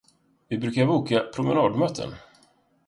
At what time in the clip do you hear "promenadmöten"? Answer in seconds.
1.19-2.13